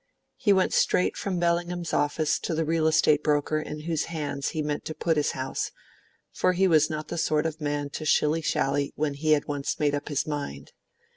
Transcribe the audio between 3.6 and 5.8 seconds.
in whose hands he meant to put his house,